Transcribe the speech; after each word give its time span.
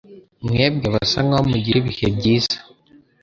Mwebwe 0.45 0.87
basa 0.95 1.19
nkaho 1.25 1.45
mugira 1.51 1.77
ibihe 1.79 2.07
byiza. 2.17 2.57